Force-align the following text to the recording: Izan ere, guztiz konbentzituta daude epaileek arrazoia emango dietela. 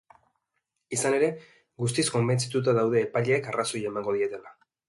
Izan 0.97 1.17
ere, 1.17 1.29
guztiz 1.85 2.07
konbentzituta 2.15 2.77
daude 2.81 3.07
epaileek 3.09 3.51
arrazoia 3.55 3.93
emango 3.95 4.19
dietela. 4.21 4.61